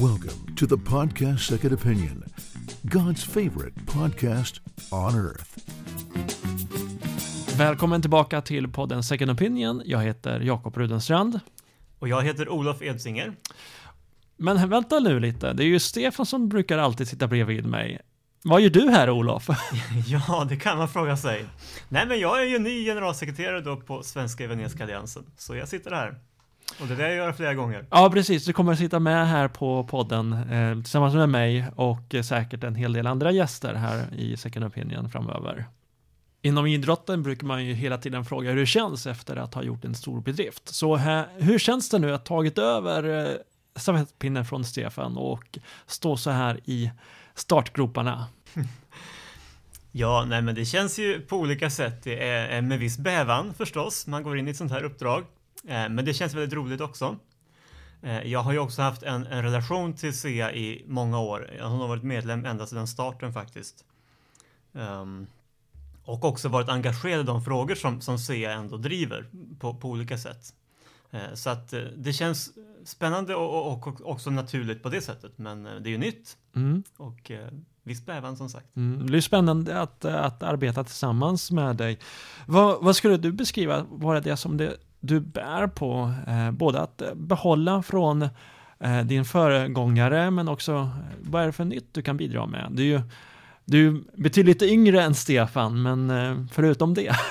[0.00, 2.24] Welcome to the podcast Second Opinion,
[2.82, 4.60] God's favorite podcast
[4.92, 5.58] on earth.
[7.58, 9.82] Välkommen tillbaka till podden Second Opinion.
[9.84, 11.40] Jag heter Jakob Rudenstrand.
[11.98, 13.32] Och jag heter Olof Edsinger.
[14.36, 18.00] Men vänta nu lite, det är ju Stefan som brukar alltid sitta bredvid mig.
[18.44, 19.48] Vad gör du här Olof?
[20.06, 21.44] ja, det kan man fråga sig.
[21.88, 25.90] Nej, men jag är ju ny generalsekreterare då på Svenska Evangeliska Alliansen, så jag sitter
[25.90, 26.14] här.
[26.80, 27.86] Och det är det jag gör flera gånger.
[27.90, 28.44] Ja, precis.
[28.44, 32.64] Du kommer att sitta med här på podden eh, tillsammans med mig och eh, säkert
[32.64, 35.66] en hel del andra gäster här i Second Opinion framöver.
[36.42, 39.84] Inom idrotten brukar man ju hela tiden fråga hur det känns efter att ha gjort
[39.84, 40.68] en stor bedrift.
[40.68, 43.36] Så här, eh, hur känns det nu att ha tagit över eh,
[43.76, 46.90] stafettpinnen från Stefan och stå så här i
[47.34, 48.26] startgroparna?
[49.98, 52.02] Ja, nej men det känns ju på olika sätt.
[52.04, 54.06] Det är med viss bävan förstås.
[54.06, 55.24] Man går in i ett sånt här uppdrag.
[55.66, 57.16] Eh, men det känns väldigt roligt också.
[58.02, 61.50] Eh, jag har ju också haft en, en relation till SEA i många år.
[61.58, 63.84] Jag har varit medlem ända sedan starten faktiskt.
[64.72, 65.26] Um,
[66.04, 69.26] och också varit engagerad i de frågor som, som SEA ändå driver
[69.58, 70.54] på, på olika sätt.
[71.14, 72.50] Uh, så att uh, det känns
[72.84, 75.38] spännande och, och, och, också naturligt på det sättet.
[75.38, 76.36] Men uh, det är ju nytt.
[76.56, 76.82] Mm.
[76.96, 77.30] Och
[77.82, 78.76] viss bävan som sagt.
[78.76, 81.98] Mm, det blir spännande att, att arbeta tillsammans med dig.
[82.46, 87.02] Vad, vad skulle du beskriva vara det som det du bär på, eh, både att
[87.14, 88.22] behålla från
[88.80, 90.88] eh, din föregångare, men också eh,
[91.20, 92.68] vad är det för nytt du kan bidra med?
[92.70, 93.02] Du är ju
[93.68, 97.16] du är betydligt yngre än Stefan, men eh, förutom det.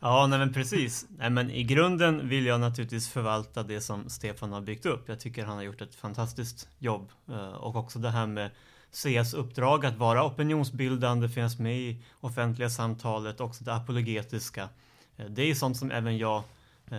[0.00, 1.06] Ja, nej men precis.
[1.18, 5.08] Nej, men I grunden vill jag naturligtvis förvalta det som Stefan har byggt upp.
[5.08, 7.10] Jag tycker han har gjort ett fantastiskt jobb.
[7.28, 8.50] Eh, och också det här med
[8.92, 14.68] CS uppdrag att vara opinionsbildande, finnas med i offentliga samtalet, också det apologetiska.
[15.16, 16.42] Eh, det är sånt som även jag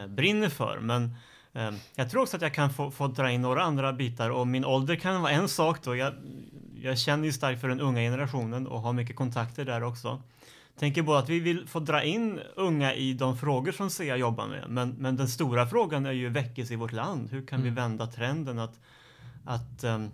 [0.07, 0.79] brinner för.
[0.79, 1.15] Men
[1.53, 4.47] eh, jag tror också att jag kan få, få dra in några andra bitar och
[4.47, 5.95] min ålder kan vara en sak då.
[5.95, 6.13] Jag,
[6.75, 10.21] jag känner ju starkt för den unga generationen och har mycket kontakter där också.
[10.79, 14.47] Tänker både att vi vill få dra in unga i de frågor som SEA jobbar
[14.47, 14.65] med.
[14.69, 17.29] Men, men den stora frågan är ju väckelse i vårt land.
[17.31, 17.69] Hur kan mm.
[17.69, 18.79] vi vända trenden att,
[19.45, 20.11] att um,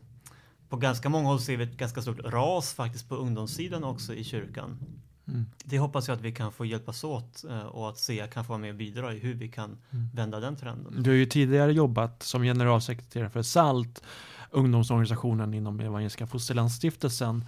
[0.69, 4.23] på ganska många håll ser vi ett ganska stort ras faktiskt på ungdomssidan också i
[4.23, 4.79] kyrkan.
[5.27, 5.45] Mm.
[5.63, 8.49] Det hoppas jag att vi kan få hjälpas åt eh, och att SEA kan få
[8.49, 10.09] vara med och bidra i hur vi kan mm.
[10.13, 11.03] vända den trenden.
[11.03, 14.03] Du har ju tidigare jobbat som generalsekreterare för SALT,
[14.51, 17.45] ungdomsorganisationen inom Evangeliska Fosterlandsstiftelsen.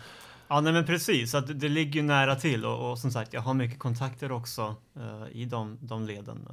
[0.47, 3.41] Ja, nej men precis, att det ligger ju nära till och, och som sagt, jag
[3.41, 6.47] har mycket kontakter också uh, i de, de leden.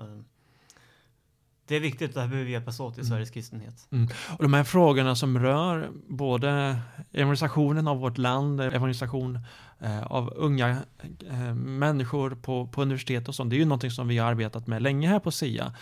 [1.66, 3.08] Det är viktigt, det här behöver vi hjälpas åt i mm.
[3.08, 3.88] Sveriges kristenhet.
[3.90, 4.08] Mm.
[4.36, 6.78] Och de här frågorna som rör både
[7.12, 9.38] evangelisationen av vårt land, evangelisation
[9.80, 10.76] eh, av unga
[11.30, 14.66] eh, människor på, på universitet och sånt, det är ju någonting som vi har arbetat
[14.66, 15.72] med länge här på SIA.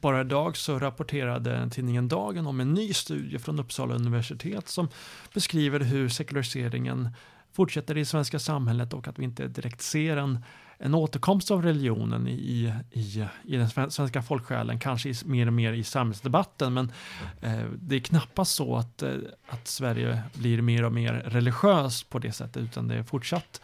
[0.00, 4.88] Bara idag så rapporterade tidningen Dagen om en ny studie från Uppsala universitet som
[5.34, 7.08] beskriver hur sekulariseringen
[7.52, 10.44] fortsätter i det svenska samhället och att vi inte direkt ser en
[10.84, 15.72] en återkomst av religionen i, i, i den svenska folksjälen, kanske i, mer och mer
[15.72, 16.92] i samhällsdebatten, men
[17.40, 19.14] eh, det är knappast så att, eh,
[19.48, 23.60] att Sverige blir mer och mer religiöst på det sättet, utan det är fortsatt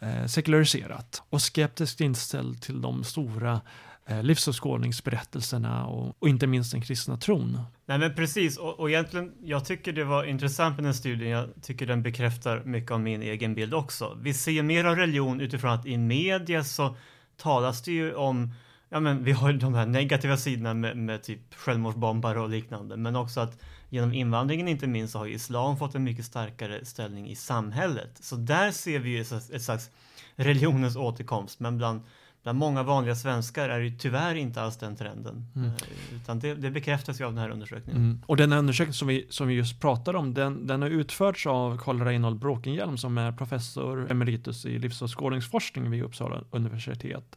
[0.00, 3.60] eh, sekulariserat och skeptiskt inställd till de stora
[4.06, 7.58] Eh, livsåskådningsberättelserna och, och, inte minst den kristna tron.
[7.86, 11.48] Nej men precis, och, och egentligen, jag tycker det var intressant med den studien, jag
[11.62, 14.18] tycker den bekräftar mycket av min egen bild också.
[14.20, 16.96] Vi ser mer av religion utifrån att i media så
[17.36, 18.52] talas det ju om
[18.88, 22.96] Ja men vi har ju de här negativa sidorna med, med typ självmordsbombare och liknande
[22.96, 27.30] men också att genom invandringen inte minst så har islam fått en mycket starkare ställning
[27.30, 28.18] i samhället.
[28.20, 29.90] Så där ser vi ju ett slags
[30.36, 32.02] religionens återkomst men bland
[32.42, 35.46] bland många vanliga svenskar är det tyvärr inte alls den trenden.
[35.56, 35.68] Mm.
[35.68, 38.02] Eh, utan det, det, bekräftas ju av den här undersökningen.
[38.02, 38.22] Mm.
[38.26, 41.46] Och den här undersökningen som vi, som vi just pratade om, den, den har utförts
[41.46, 47.36] av Karl Reinhold Bråkenhielm som är professor emeritus i livsåskådningsforskning vid Uppsala universitet.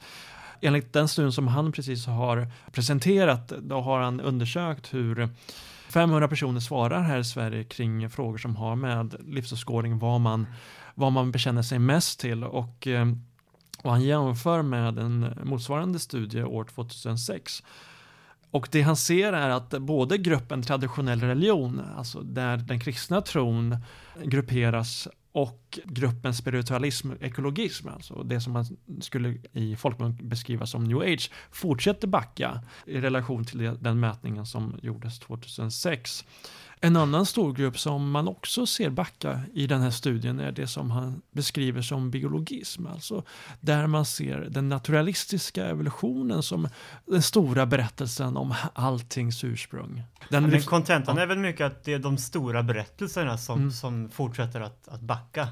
[0.61, 5.29] Enligt den studien som han precis har presenterat, då har han undersökt hur
[5.89, 10.47] 500 personer svarar här i Sverige kring frågor som har med livsåskådning, vad man,
[10.95, 12.43] vad man bekänner sig mest till.
[12.43, 13.05] Och eh,
[13.83, 17.63] och han jämför med en motsvarande studie år 2006.
[18.51, 23.77] Och det han ser är att både gruppen traditionell religion, alltså där den kristna tron
[24.23, 28.65] grupperas och gruppen spiritualism, ekologism, alltså det som man
[29.01, 34.79] skulle i folkmun beskriva som new age, fortsätter backa i relation till den mätningen som
[34.81, 36.25] gjordes 2006.
[36.85, 40.67] En annan stor grupp som man också ser backa i den här studien är det
[40.67, 42.87] som han beskriver som biologism.
[42.87, 43.23] Alltså
[43.59, 46.67] där man ser den naturalistiska evolutionen som
[47.05, 50.03] den stora berättelsen om alltings ursprung.
[50.29, 51.23] Den Men kontentan ja.
[51.23, 53.71] är väl mycket att det är de stora berättelserna som, mm.
[53.71, 55.47] som fortsätter att, att backa.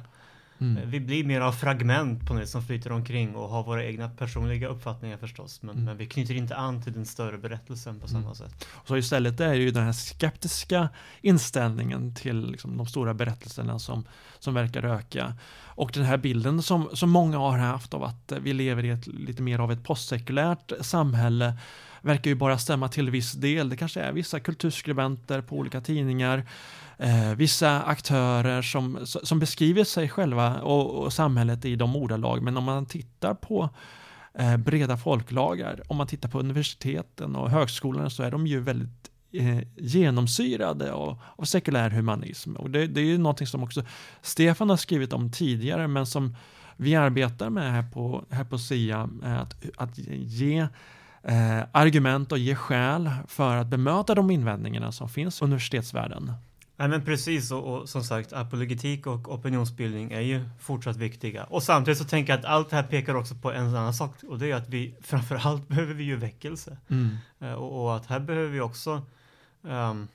[0.64, 0.90] Mm.
[0.90, 4.68] Vi blir mer av fragment på något som flyter omkring och har våra egna personliga
[4.68, 5.62] uppfattningar förstås.
[5.62, 5.86] Men, mm.
[5.86, 8.36] men vi knyter inte an till den större berättelsen på samma mm.
[8.36, 8.68] sätt.
[8.86, 10.90] Så istället är det ju den här skeptiska
[11.22, 14.06] inställningen till liksom, de stora berättelserna som,
[14.40, 15.34] som verkar öka.
[15.76, 19.08] Och den här bilden som, som många har haft av att vi lever i ett
[19.08, 21.58] lite mer av ett postsekulärt samhälle
[22.02, 23.70] verkar ju bara stämma till viss del.
[23.70, 26.46] Det kanske är vissa kulturskribenter på olika tidningar
[27.04, 32.42] eh, vissa aktörer som, som beskriver sig själva och, och samhället i de ordalag.
[32.42, 33.70] Men om man tittar på
[34.34, 39.10] eh, breda folklagar, om man tittar på universiteten och högskolorna så är de ju väldigt
[39.32, 42.56] eh, genomsyrade av, av sekulär humanism.
[42.56, 43.84] Och det, det är ju någonting som också
[44.22, 46.36] Stefan har skrivit om tidigare men som
[46.78, 50.68] vi arbetar med här på, här på SIA, eh, att, att ge
[51.24, 56.34] eh, argument och ge skäl för att bemöta de invändningarna som finns i universitetsvärlden.
[56.76, 61.44] Nej men precis och, och, som sagt apologetik och opinionsbildning är ju fortsatt viktiga.
[61.44, 64.24] Och samtidigt så tänker jag att allt det här pekar också på en annan sak
[64.24, 66.78] och det är att vi framförallt behöver vi ju väckelse.
[66.90, 67.18] Mm.
[67.42, 69.02] Uh, och, och, att här behöver vi också
[69.62, 70.08] um,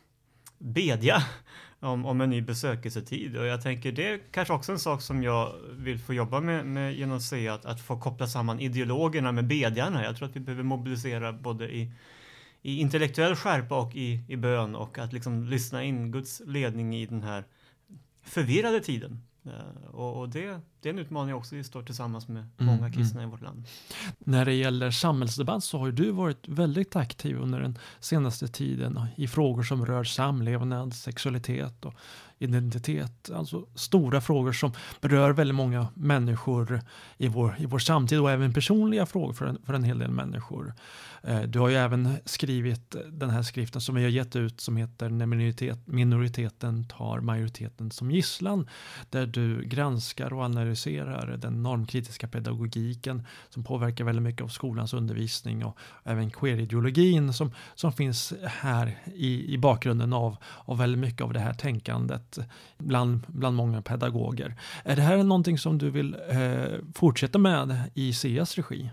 [0.59, 1.23] bedja
[1.81, 3.37] om, om en ny besökelsetid.
[3.37, 6.67] Och jag tänker det är kanske också en sak som jag vill få jobba med,
[6.67, 10.05] med genom att säga att, att få koppla samman ideologerna med bedjarna.
[10.05, 11.93] Jag tror att vi behöver mobilisera både i
[12.63, 17.07] i intellektuell skärpa och i, i bön och att liksom lyssna in Guds ledning i
[17.07, 17.45] den här
[18.23, 19.23] förvirrade tiden.
[19.47, 22.93] Uh, och, och det, det, är en utmaning också vi står tillsammans med mm, många
[22.93, 23.29] kristna mm.
[23.29, 23.65] i vårt land.
[24.19, 29.29] När det gäller samhällsdebatt så har du varit väldigt aktiv under den senaste tiden i
[29.29, 31.95] frågor som rör samlevnad, sexualitet och
[32.39, 33.31] identitet.
[33.31, 36.81] Alltså stora frågor som berör väldigt många människor
[37.17, 40.11] i vår, i vår samtid och även personliga frågor för en, för en hel del
[40.11, 40.75] människor.
[41.23, 44.77] Eh, du har ju även skrivit den här skriften som vi har gett ut som
[44.77, 48.69] heter När minoritet, minoriteten tar majoriteten som gisslan.
[49.11, 55.65] Där du granskar och analyserar den normkritiska pedagogiken som påverkar väldigt mycket av skolans undervisning
[55.65, 61.33] och även queerideologin som, som finns här i, i bakgrunden av, av väldigt mycket av
[61.33, 62.28] det här tänkandet
[62.79, 64.55] bland, bland många pedagoger.
[64.85, 68.91] Är det här någonting som du vill eh, fortsätta med i SEAs regi?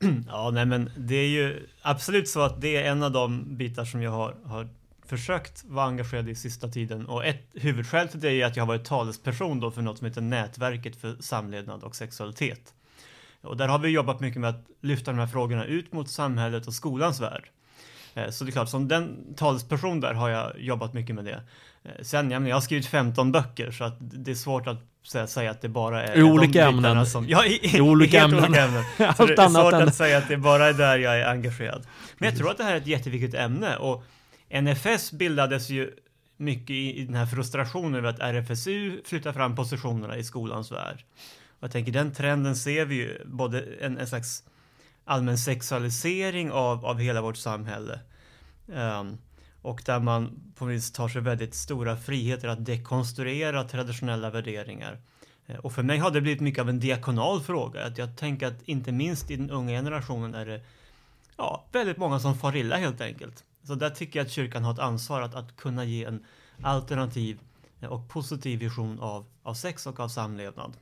[0.28, 3.84] Ja, nej men det är ju absolut så att det är en av de bitar
[3.84, 4.68] som jag har, har
[5.06, 8.68] försökt vara engagerad i sista tiden och ett huvudskäl till det är att jag har
[8.68, 12.74] varit talesperson då för något som heter Nätverket för samlevnad och sexualitet.
[13.42, 16.66] Och där har vi jobbat mycket med att lyfta de här frågorna ut mot samhället
[16.66, 17.50] och skolans värld.
[18.14, 21.42] Eh, så det är klart, som den talesperson där har jag jobbat mycket med det.
[21.84, 24.78] Eh, sen, jag, menar, jag har skrivit 15 böcker så att det är svårt att
[25.06, 27.06] säga, säga att det bara är I olika ämnen.
[27.06, 28.44] Som, ja, i, I olika ämnen.
[28.44, 28.84] Olika ämnen.
[29.16, 29.88] Så det är svårt än...
[29.88, 31.86] att säga att det bara är där jag är engagerad.
[32.18, 34.04] Men jag tror att det här är ett jätteviktigt ämne och
[34.62, 35.90] NFS bildades ju
[36.36, 41.04] mycket i, i den här frustrationen över att RFSU flyttar fram positionerna i skolans värld.
[41.48, 44.42] Och jag tänker den trenden ser vi ju både en, en slags
[45.10, 48.00] allmän sexualisering av, av hela vårt samhälle.
[48.66, 49.18] Um,
[49.62, 55.00] och där man på vis tar sig väldigt stora friheter att dekonstruera traditionella värderingar.
[55.46, 57.86] Eh, och för mig har det blivit mycket av en diakonal fråga.
[57.86, 60.60] Att jag tänker att inte minst i den unga generationen är det
[61.36, 63.44] ja, väldigt många som far illa helt enkelt.
[63.62, 66.24] Så där tycker jag att kyrkan har ett ansvar att, att kunna ge en
[66.62, 67.40] alternativ
[67.88, 70.76] och positiv vision av, av sex och av samlevnad.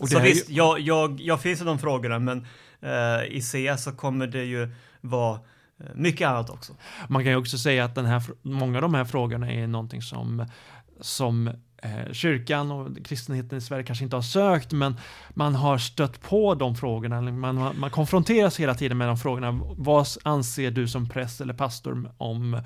[0.00, 0.54] Och så visst, ju...
[0.54, 2.46] jag, jag, jag finns i de frågorna men
[2.80, 4.68] eh, i CS så kommer det ju
[5.00, 5.40] vara
[5.80, 6.76] Eh, mycket annat också.
[7.08, 10.02] Man kan ju också säga att den här, många av de här frågorna är någonting
[10.02, 10.46] som,
[11.00, 11.50] som
[12.12, 14.96] kyrkan och kristenheten i Sverige kanske inte har sökt, men
[15.30, 17.20] man har stött på de frågorna.
[17.20, 19.60] Man, man konfronteras hela tiden med de frågorna.
[19.76, 22.62] Vad anser du som präst eller pastor om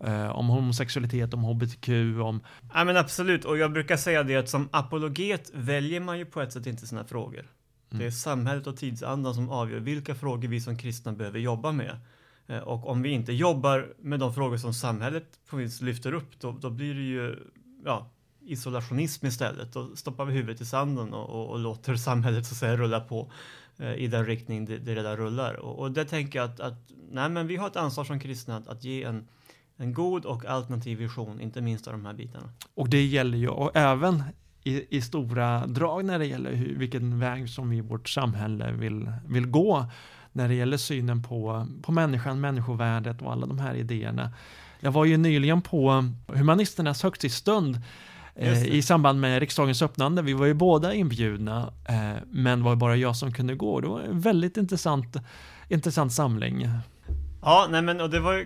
[0.00, 1.88] eh, om homosexualitet, om hbtq,
[2.22, 2.40] om...
[2.74, 6.40] Ja men absolut, och jag brukar säga det att som apologet väljer man ju på
[6.40, 7.40] ett sätt inte sådana frågor.
[7.40, 7.98] Mm.
[7.98, 12.00] Det är samhället och tidsandan som avgör vilka frågor vi som kristna behöver jobba med.
[12.46, 16.52] Eh, och om vi inte jobbar med de frågor som samhället på lyfter upp, då,
[16.52, 17.36] då blir det ju
[17.84, 18.10] ja,
[18.46, 19.72] isolationism istället.
[19.72, 23.00] Då stoppar vi huvudet i sanden och, och, och låter samhället så att säga rulla
[23.00, 23.32] på
[23.78, 25.54] eh, i den riktning det, det redan rullar.
[25.54, 28.56] Och, och det tänker jag att, att nej, men vi har ett ansvar som kristna
[28.56, 29.28] att, att ge en,
[29.76, 32.48] en god och alternativ vision, inte minst av de här bitarna.
[32.74, 34.22] Och det gäller ju och även
[34.64, 38.72] i, i stora drag när det gäller hur, vilken väg som vi i vårt samhälle
[38.72, 39.86] vill, vill gå
[40.32, 44.32] när det gäller synen på, på människan, människovärdet och alla de här idéerna.
[44.80, 47.80] Jag var ju nyligen på Humanisternas högtidsstund
[48.66, 50.22] i samband med riksdagens öppnande.
[50.22, 53.80] Vi var ju båda inbjudna, eh, men var bara jag som kunde gå.
[53.80, 55.16] Det var en väldigt intressant,
[55.68, 56.68] intressant samling.
[57.42, 58.44] Ja, nej men och det var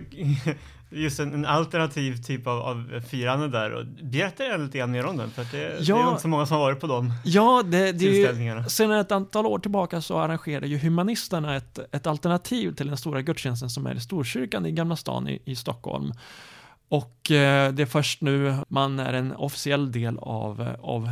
[0.89, 3.71] just en, en, alternativ typ av, av firande där.
[3.71, 6.45] Och berätta lite grann mer om den, för det, ja, det är inte så många
[6.45, 10.01] som har varit på dem Ja, det, det är ju, sedan ett antal år tillbaka
[10.01, 14.65] så arrangerar ju Humanisterna ett, ett alternativ till den stora gudstjänsten som är i Storkyrkan
[14.65, 16.11] i Gamla stan i, i Stockholm.
[16.89, 21.11] Och eh, det är först nu man är en officiell del av, av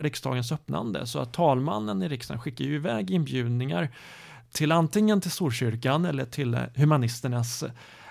[0.00, 1.06] riksdagens öppnande.
[1.06, 3.90] Så att talmannen i riksdagen skickar ju iväg inbjudningar
[4.52, 7.64] till antingen till Storkyrkan eller till eh, humanisternas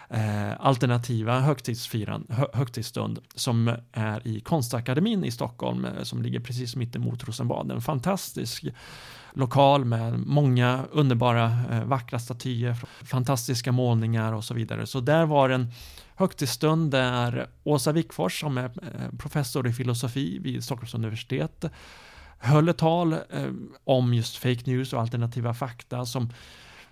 [0.09, 6.75] eh, alternativa högtidsfiran, hö, högtidsstund som är i Konstakademin i Stockholm eh, som ligger precis
[6.75, 7.71] mitt emot Rosenbad.
[7.71, 8.65] En fantastisk
[9.33, 14.87] lokal med många underbara eh, vackra statyer, fantastiska målningar och så vidare.
[14.87, 15.71] Så där var en
[16.21, 21.65] högtidsstund där Åsa Wickfors som är eh, professor i filosofi vid Stockholms universitet
[22.41, 23.19] höll ett tal eh,
[23.83, 26.29] om just fake news och alternativa fakta som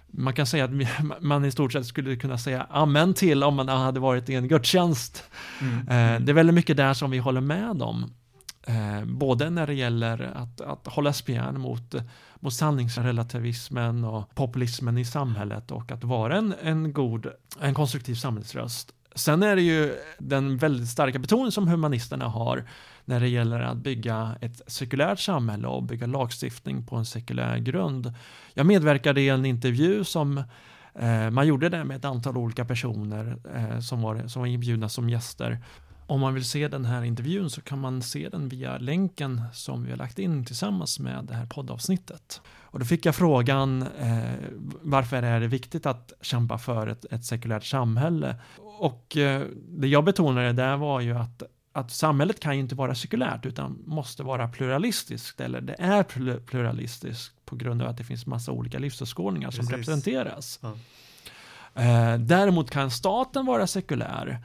[0.07, 0.71] man kan säga att
[1.21, 4.47] man i stort sett skulle kunna säga amen till om man hade varit i en
[4.47, 5.23] gudstjänst.
[5.61, 5.79] Mm.
[5.79, 8.13] Eh, det är väldigt mycket där som vi håller med om.
[9.05, 11.95] Både när det gäller att, att hålla spjärn mot,
[12.39, 17.27] mot sanningsrelativismen och populismen i samhället och att vara en, en god,
[17.61, 18.93] en konstruktiv samhällsröst.
[19.19, 22.63] Sen är det ju den väldigt starka betoning som humanisterna har
[23.05, 28.13] när det gäller att bygga ett sekulärt samhälle och bygga lagstiftning på en sekulär grund.
[28.53, 30.43] Jag medverkade i en intervju som
[30.93, 34.89] eh, man gjorde det med ett antal olika personer eh, som, var, som var inbjudna
[34.89, 35.59] som gäster.
[36.09, 39.83] Om man vill se den här intervjun så kan man se den via länken som
[39.83, 42.41] vi har lagt in tillsammans med det här poddavsnittet.
[42.61, 44.23] Och då fick jag frågan eh,
[44.81, 48.35] varför är det viktigt att kämpa för ett, ett sekulärt samhälle?
[48.57, 52.95] Och eh, det jag betonade där var ju att att samhället kan ju inte vara
[52.95, 56.03] sekulärt utan måste vara pluralistiskt eller det är
[56.39, 60.59] pluralistiskt på grund av att det finns massa olika livsåskådningar som representeras.
[60.61, 60.73] Ja.
[61.81, 64.39] Eh, däremot kan staten vara sekulär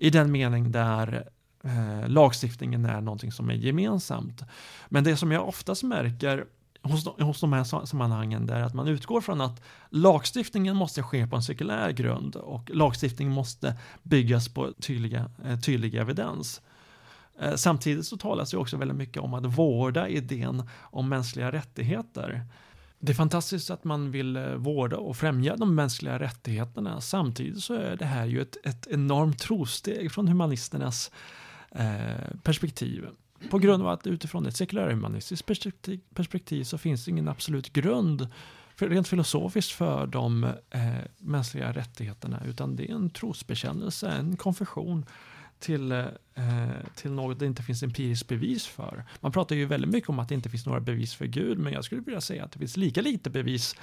[0.00, 1.28] i den mening där
[1.64, 4.42] eh, lagstiftningen är någonting som är gemensamt.
[4.88, 6.44] Men det som jag oftast märker
[6.82, 11.36] hos, hos de här sammanhangen där att man utgår från att lagstiftningen måste ske på
[11.36, 16.60] en cirkulär grund och lagstiftningen måste byggas på tydliga, eh, tydlig evidens.
[17.40, 22.46] Eh, samtidigt så talas det också väldigt mycket om att vårda idén om mänskliga rättigheter.
[23.02, 27.00] Det är fantastiskt att man vill eh, vårda och främja de mänskliga rättigheterna.
[27.00, 31.10] Samtidigt så är det här ju ett, ett enormt trosteg från humanisternas
[31.70, 33.06] eh, perspektiv.
[33.50, 38.28] På grund av att utifrån ett sekulärhumanistiskt perspektiv, perspektiv så finns det ingen absolut grund
[38.76, 45.06] för, rent filosofiskt för de eh, mänskliga rättigheterna utan det är en trosbekännelse, en konfession
[45.60, 46.06] till, eh,
[46.94, 49.04] till något det inte finns empiriskt bevis för.
[49.20, 51.72] Man pratar ju väldigt mycket om att det inte finns några bevis för Gud, men
[51.72, 53.76] jag skulle vilja säga att det finns lika lite bevis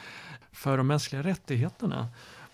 [0.52, 2.08] för de mänskliga rättigheterna.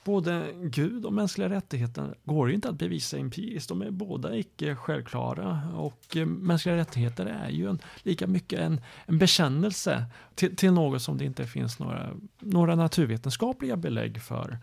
[0.03, 4.75] Både Gud och mänskliga rättigheter går ju inte att bevisa empiriskt, de är båda icke
[4.75, 10.71] självklara och eh, mänskliga rättigheter är ju en, lika mycket en, en bekännelse till, till
[10.71, 14.57] något som det inte finns några, några naturvetenskapliga belägg för.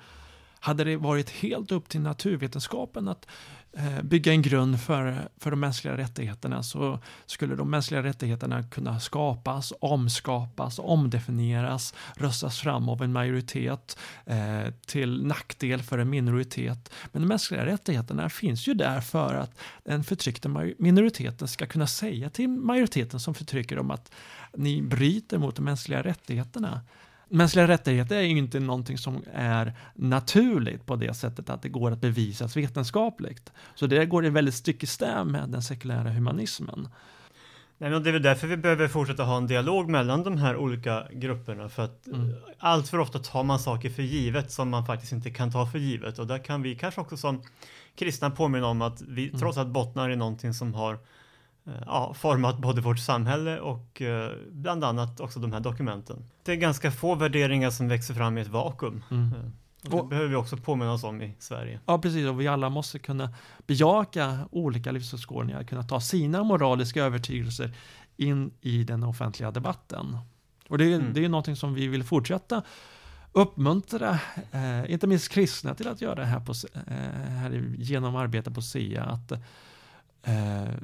[0.63, 3.27] Hade det varit helt upp till naturvetenskapen att
[3.73, 9.01] Eh, bygga en grund för, för de mänskliga rättigheterna så skulle de mänskliga rättigheterna kunna
[9.01, 16.93] skapas, omskapas, omdefinieras, röstas fram av en majoritet eh, till nackdel för en minoritet.
[17.13, 20.49] Men de mänskliga rättigheterna finns ju där för att den förtryckta
[20.79, 24.13] minoriteten ska kunna säga till majoriteten som förtrycker dem att
[24.57, 26.81] ni bryter mot de mänskliga rättigheterna
[27.31, 31.91] mänskliga rättigheter är ju inte någonting som är naturligt på det sättet att det går
[31.91, 33.53] att bevisas vetenskapligt.
[33.75, 36.89] Så det går i väldigt styck i stäv med den sekulära humanismen.
[37.79, 40.57] Nej, men det är väl därför vi behöver fortsätta ha en dialog mellan de här
[40.57, 42.35] olika grupperna för att mm.
[42.59, 45.79] allt för ofta tar man saker för givet som man faktiskt inte kan ta för
[45.79, 47.43] givet och där kan vi kanske också som
[47.95, 49.41] kristna påminna om att vi mm.
[49.41, 50.99] trots allt bottnar i någonting som har
[51.87, 56.25] ja, format både vårt samhälle och eh, bland annat också de här dokumenten.
[56.43, 59.05] Det är ganska få värderingar som växer fram i ett vakuum.
[59.11, 59.33] Mm.
[59.33, 59.39] Eh,
[59.85, 61.81] och det och, behöver vi också påminna oss om i Sverige.
[61.87, 62.27] Ja, precis.
[62.27, 63.35] Och vi alla måste kunna
[63.67, 67.75] bejaka olika livsåskådningar, kunna ta sina moraliska övertygelser
[68.17, 70.19] in i den offentliga debatten.
[70.69, 71.13] Och det, mm.
[71.13, 72.63] det är någonting som vi vill fortsätta
[73.33, 74.19] uppmuntra,
[74.53, 78.63] eh, inte minst kristna till att göra det här, på, eh, här genom arbete på
[78.63, 79.33] SIA, att
[80.23, 80.75] eh,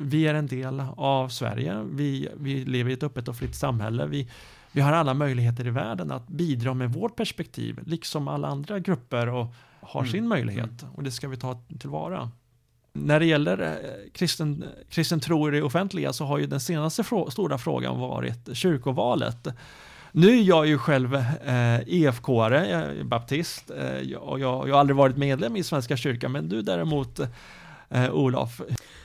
[0.00, 1.82] vi är en del av Sverige.
[1.92, 4.06] Vi, vi lever i ett öppet och fritt samhälle.
[4.06, 4.28] Vi,
[4.72, 9.28] vi har alla möjligheter i världen att bidra med vårt perspektiv, liksom alla andra grupper
[9.28, 10.12] och har Mm.
[10.12, 12.30] sin möjlighet och det ska vi ta tillvara.
[12.92, 17.04] När det gäller eh, kristen, kristen tro i det offentliga så har ju den senaste
[17.04, 19.46] frå stora frågan varit kyrkovalet.
[20.12, 25.16] Nu är jag ju själv eh, EFK-are, baptist eh, och jag, jag har aldrig varit
[25.16, 27.20] medlem i Svenska kyrkan men du däremot
[27.88, 28.60] eh, Olof,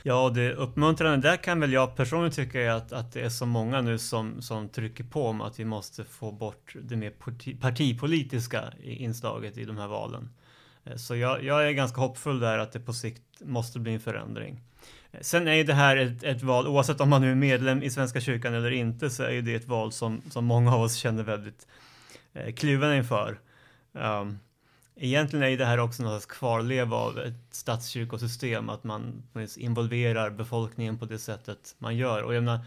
[0.08, 3.28] Ja, och det uppmuntrande där kan väl jag personligen tycka är att, att det är
[3.28, 7.10] så många nu som, som trycker på om att vi måste få bort det mer
[7.10, 10.30] parti, partipolitiska inslaget i de här valen.
[10.84, 14.00] Eh, så jag, jag är ganska hoppfull där att det på sikt måste bli en
[14.00, 14.60] förändring.
[15.12, 17.82] Eh, sen är ju det här ett, ett val, oavsett om man nu är medlem
[17.82, 20.80] i Svenska kyrkan eller inte, så är ju det ett val som, som många av
[20.80, 21.66] oss känner väldigt
[22.32, 23.38] eh, kluvna inför.
[23.92, 24.38] Um,
[24.98, 29.22] Egentligen är ju det här också något slags kvarleva av ett statskyrkosystem, att man
[29.56, 32.22] involverar befolkningen på det sättet man gör.
[32.22, 32.60] Och jag menar,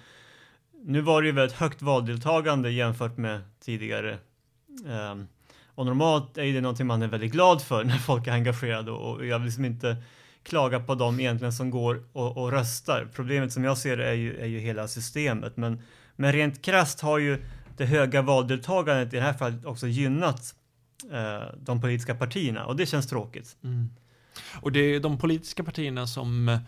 [0.84, 4.18] nu var det ju väldigt högt valdeltagande jämfört med tidigare.
[4.88, 5.28] Ehm,
[5.76, 8.92] och normalt är ju det någonting man är väldigt glad för när folk är engagerade
[8.92, 9.98] och, jag vill liksom inte
[10.44, 13.08] klaga på dem egentligen som går och, och röstar.
[13.14, 15.58] Problemet som jag ser det är ju, är ju hela systemet.
[15.58, 15.82] Men,
[16.16, 17.46] men rent krasst har ju
[17.78, 20.56] det höga valdeltagandet i det här fallet också gynnat
[21.58, 23.58] de politiska partierna och det känns tråkigt.
[23.63, 23.89] Mm.
[24.62, 26.60] Och det är de politiska partierna som eh,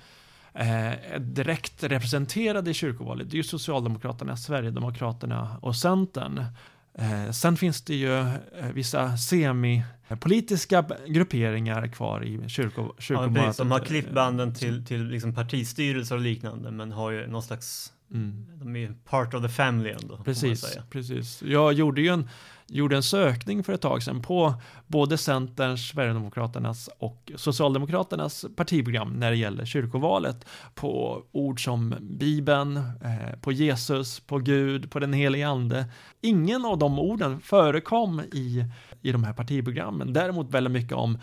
[1.13, 3.29] är direkt representerade i kyrkovalet.
[3.29, 6.45] Det är ju Socialdemokraterna, Sverigedemokraterna och Centern.
[6.93, 8.33] Eh, sen finns det ju eh,
[8.73, 13.43] vissa semipolitiska grupperingar kvar i kyrko, Ja, kyrkomötet.
[13.43, 13.57] precis.
[13.57, 17.93] de har klippt banden till, till liksom partistyrelser och liknande men har ju någon slags,
[18.13, 18.45] Mm.
[18.55, 20.17] de är ju part of the family ändå.
[20.17, 21.41] Precis, precis.
[21.41, 22.29] Jag gjorde ju en,
[22.71, 24.53] gjorde en sökning för ett tag sedan på
[24.87, 33.39] både Centerns, Sverigedemokraternas och Socialdemokraternas partiprogram när det gäller kyrkovalet på ord som Bibeln, eh,
[33.41, 35.85] på Jesus, på Gud, på den helige Ande.
[36.21, 38.65] Ingen av de orden förekom i,
[39.01, 40.13] i de här partiprogrammen.
[40.13, 41.17] Däremot väldigt mycket om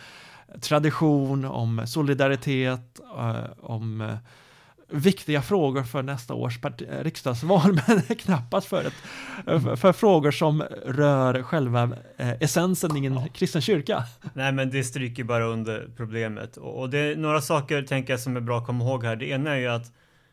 [0.61, 4.15] tradition, om solidaritet, eh, om eh,
[4.91, 6.59] viktiga frågor för nästa års
[7.03, 8.95] riksdagsval, men knappast för, ett,
[9.45, 14.05] för, för frågor som rör själva eh, essensen i en kristen kyrka.
[14.35, 16.57] Nej men det stryker bara under problemet.
[16.57, 19.17] Och, det är några saker tänker jag som är bra att komma ihåg här.
[19.17, 19.93] Det ena är ju att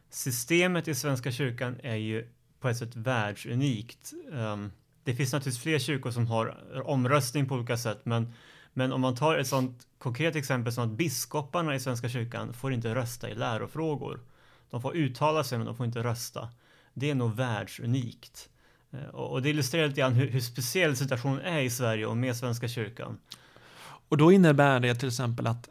[0.10, 2.28] systemet i Svenska kyrkan är ju
[2.60, 4.14] på ett sätt världsunikt.
[4.32, 4.72] Um,
[5.04, 8.34] det finns naturligtvis fler kyrkor som har omröstning på olika sätt, men,
[8.74, 12.74] men om man tar ett sånt konkret exempel som att biskoparna i Svenska kyrkan får
[12.74, 14.20] inte rösta i lärofrågor.
[14.70, 16.50] De får uttala sig, men de får inte rösta.
[16.94, 18.50] Det är nog världsunikt.
[18.92, 22.36] Eh, Och det illustrerar lite grann hur, hur speciell situationen är i Sverige och med
[22.36, 23.18] Svenska kyrkan.
[24.10, 25.70] Och då innebär det till exempel att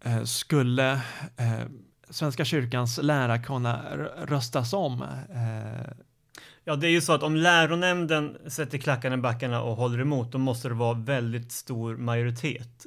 [0.00, 0.92] eh, skulle
[1.36, 1.64] eh,
[2.10, 5.92] Svenska kyrkans lära kunna röstas om eh,
[6.64, 10.32] Ja, det är ju så att om läronämnden sätter klackarna i backarna och håller emot,
[10.32, 12.86] då måste det vara väldigt stor majoritet.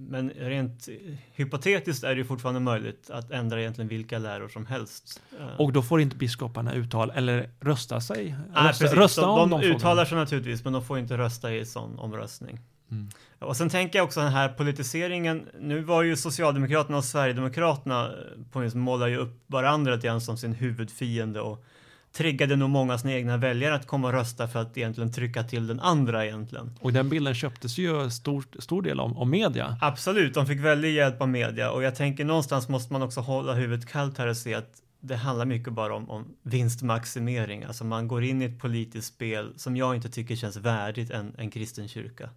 [0.00, 0.88] Men rent
[1.32, 5.22] hypotetiskt är det fortfarande möjligt att ändra egentligen vilka läror som helst.
[5.58, 8.24] och då får inte biskoparna uttala eller rösta sig.
[8.54, 8.98] Nej, rösta, precis.
[8.98, 11.98] rösta de de de uttalar sig naturligtvis, men de får inte rösta i en sån
[11.98, 12.60] omröstning.
[12.90, 13.08] Mm.
[13.38, 15.48] Och sen tänker jag också den här politiseringen.
[15.60, 18.12] Nu var ju Socialdemokraterna och Sverigedemokraterna eh,
[18.52, 21.64] på något sätt målar ju upp varandra lite grann som sin huvudfiende och
[22.12, 25.66] triggade nog många sina egna väljare att komma och rösta för att egentligen trycka till
[25.66, 26.78] den andra egentligen.
[26.80, 29.76] Och den bilden köptes ju stor, stor del om, om media.
[29.80, 33.52] Absolut, de fick väldigt hjälp av media och jag tänker någonstans måste man också hålla
[33.54, 37.64] huvudet kallt här och se att det handlar mycket bara om, om vinstmaximering.
[37.64, 41.34] Alltså man går in i ett politiskt spel som jag inte tycker känns värdigt en,
[41.38, 42.30] en kristen kyrka.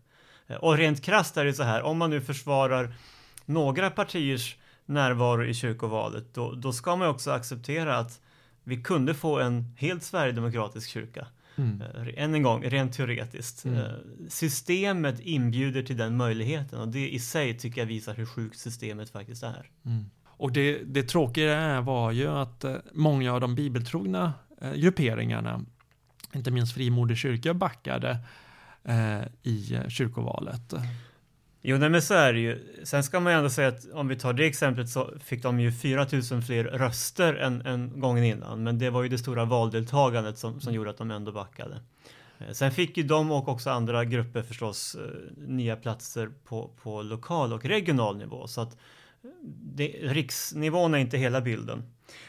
[0.48, 2.94] Eh, Och rent krasst är det så här, om man nu försvarar
[3.46, 4.56] några partiers
[4.86, 8.20] närvaro i kyrkovalet, då, då ska man också acceptera att
[8.64, 11.28] vi kunde få en helt sverigedemokratisk kyrka.
[11.56, 11.82] Mm.
[11.82, 13.66] Eh, Än en gång, rent teoretiskt.
[13.66, 13.78] Mm.
[13.78, 13.92] Eh,
[14.30, 19.10] Systemet inbjuder till den möjligheten och det i sig tycker jag visar hur sjukt systemet
[19.10, 19.70] faktiskt är.
[19.86, 20.06] Mm.
[20.26, 24.34] Och det, det tråkiga är- var ju att eh, många av de bibeltrogna
[24.76, 25.62] grupperingarna,
[26.34, 28.18] inte minst Frimodig kyrka, backade
[28.84, 30.74] eh, i kyrkovalet.
[31.64, 32.60] Jo, nej, men så är det ju.
[32.84, 35.60] Sen ska man ju ändå säga att om vi tar det exemplet så fick de
[35.60, 38.64] ju 4000 fler röster än, än gången innan.
[38.64, 41.82] Men det var ju det stora valdeltagandet som, som gjorde att de ändå backade.
[42.40, 47.02] Eh, sen fick ju de och också andra grupper förstås eh, nya platser på, på
[47.02, 48.48] lokal och regional nivå.
[48.48, 48.74] Så att
[49.24, 51.84] eh, det, riksnivån är inte hela bilden.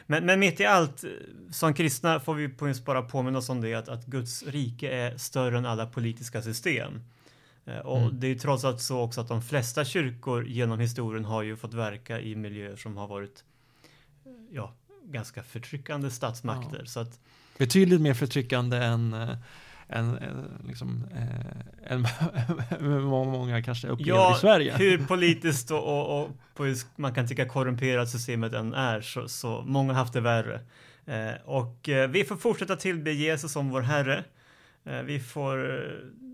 [0.07, 1.05] Men, men mitt i allt,
[1.51, 2.51] som kristna får vi
[2.87, 6.93] bara påminna oss om det, att, att Guds rike är större än alla politiska system.
[7.67, 8.21] Eh, Och Mm.
[8.21, 11.57] det är ju trots allt så också att de flesta kyrkor genom historien har ju
[11.57, 13.45] fått verka i miljöer som har varit
[14.27, 14.73] eh, ja,
[15.05, 16.79] ganska förtryckande statsmakter.
[16.79, 16.87] Ja.
[16.87, 17.21] Så att,
[17.59, 19.37] Betydligt mer förtryckande än, eh,
[19.89, 20.19] än,
[20.69, 21.07] liksom,
[21.87, 22.07] än
[23.05, 24.77] många, många kanske upplever ja, i Sverige.
[24.77, 29.93] hur politiskt och, och, och man kan tycka korrumperat systemet än är så, så många
[29.93, 30.61] har haft det värre.
[31.07, 34.25] Eh, och eh, vi får fortsätta tillbe Jesus som vår Herre.
[34.85, 35.57] Eh, vi får,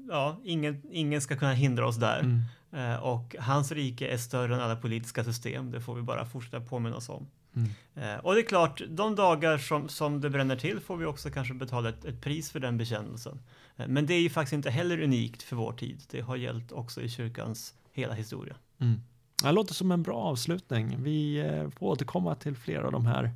[0.09, 2.21] ja, ingen, ingen ska kunna hindra oss där.
[2.21, 2.43] Mm.
[2.73, 5.71] Eh, och hans rike är större än alla politiska system.
[5.71, 7.27] Det får vi bara fortsätta påminna oss om.
[7.57, 7.71] Mm.
[7.95, 11.31] Eh, och det är klart, de dagar som, som det bränner till får vi också
[11.31, 13.41] kanske betala ett, ett pris för den bekännelsen.
[13.77, 16.03] Eh, men det är ju faktiskt inte heller unikt för vår tid.
[16.11, 18.55] Det har gällt också i kyrkans hela historia.
[18.81, 19.01] Mm.
[19.43, 21.03] Det låter som en bra avslutning.
[21.03, 21.45] Vi
[21.79, 23.31] får återkomma till flera av de här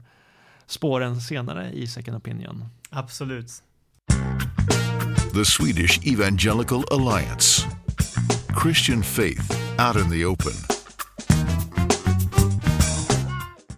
[0.67, 2.65] spåren senare i Second Opinion.
[2.91, 3.63] Absolut.
[5.33, 7.65] The Swedish Evangelical Alliance
[8.55, 10.53] Christian faith out in the open.